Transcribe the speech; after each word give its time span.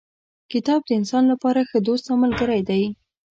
کتاب 0.51 0.81
د 0.87 0.91
انسان 0.99 1.23
لپاره 1.31 1.67
ښه 1.69 1.77
دوست 1.87 2.05
او 2.11 2.15
ملګری 2.23 2.61
دی. 2.69 2.83